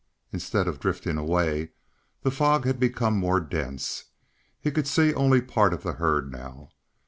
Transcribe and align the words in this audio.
Instead 0.33 0.67
of 0.67 0.79
drifting 0.79 1.15
away, 1.19 1.73
the 2.23 2.31
fog 2.31 2.65
had 2.65 2.79
become 2.79 3.15
more 3.15 3.39
dense. 3.39 4.05
He 4.59 4.71
could 4.71 4.87
see 4.87 5.13
only 5.13 5.41
part 5.41 5.75
of 5.75 5.83
the 5.83 5.93
herd 5.93 6.31
now. 6.31 6.69